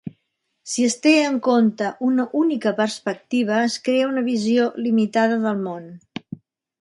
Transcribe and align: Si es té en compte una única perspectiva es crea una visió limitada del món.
Si 0.69 0.85
es 0.91 0.95
té 1.01 1.11
en 1.25 1.35
compte 1.47 1.89
una 2.07 2.25
única 2.39 2.73
perspectiva 2.79 3.59
es 3.67 3.75
crea 3.89 4.09
una 4.15 4.27
visió 4.31 4.65
limitada 4.87 5.41
del 5.45 5.65
món. 5.67 5.87